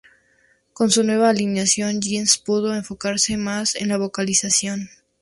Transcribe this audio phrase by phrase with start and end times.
[0.73, 4.89] Con su nueva alineación Jens pudo enfocarse más en la vocalización.